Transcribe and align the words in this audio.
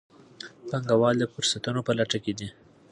پانګوال 0.69 1.15
د 1.19 1.23
فرصتونو 1.33 1.79
په 1.87 1.91
لټه 1.99 2.17
کې 2.23 2.33
دي. 2.39 2.47